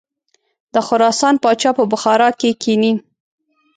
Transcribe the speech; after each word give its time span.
د 0.73 0.75
خراسان 0.87 1.35
پاچا 1.43 1.71
په 1.77 1.83
بخارا 1.91 2.29
کې 2.39 2.49
کښیني. 2.61 2.93